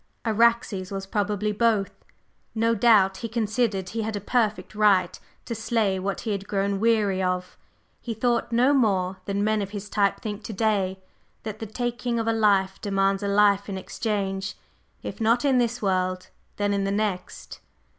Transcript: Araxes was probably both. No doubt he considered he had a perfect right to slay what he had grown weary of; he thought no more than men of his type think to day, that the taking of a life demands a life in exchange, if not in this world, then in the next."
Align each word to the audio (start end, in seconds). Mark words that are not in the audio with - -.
Araxes 0.25 0.91
was 0.91 1.05
probably 1.05 1.51
both. 1.51 1.91
No 2.55 2.73
doubt 2.73 3.17
he 3.17 3.29
considered 3.29 3.89
he 3.89 4.01
had 4.01 4.15
a 4.15 4.19
perfect 4.19 4.73
right 4.73 5.19
to 5.45 5.53
slay 5.53 5.99
what 5.99 6.21
he 6.21 6.31
had 6.31 6.47
grown 6.47 6.79
weary 6.79 7.21
of; 7.21 7.55
he 8.01 8.15
thought 8.15 8.51
no 8.51 8.73
more 8.73 9.17
than 9.25 9.43
men 9.43 9.61
of 9.61 9.69
his 9.69 9.89
type 9.89 10.19
think 10.19 10.43
to 10.45 10.53
day, 10.53 10.99
that 11.43 11.59
the 11.59 11.67
taking 11.67 12.17
of 12.17 12.27
a 12.27 12.33
life 12.33 12.81
demands 12.81 13.21
a 13.21 13.27
life 13.27 13.69
in 13.69 13.77
exchange, 13.77 14.57
if 15.03 15.21
not 15.21 15.45
in 15.45 15.59
this 15.59 15.83
world, 15.83 16.29
then 16.57 16.73
in 16.73 16.83
the 16.83 16.89
next." 16.91 17.59